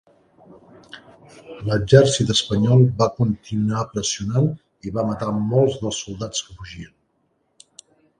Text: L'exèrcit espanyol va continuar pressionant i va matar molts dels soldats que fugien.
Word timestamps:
L'exèrcit 1.65 2.31
espanyol 2.35 2.81
va 3.01 3.07
continuar 3.17 3.83
pressionant 3.91 4.47
i 4.89 4.95
va 4.97 5.05
matar 5.11 5.29
molts 5.53 5.77
dels 5.85 6.01
soldats 6.07 6.47
que 6.49 6.57
fugien. 6.63 6.95